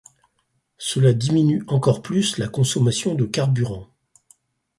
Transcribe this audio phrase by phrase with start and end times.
[0.79, 3.85] Cela diminue encore plus la consommation de carburant.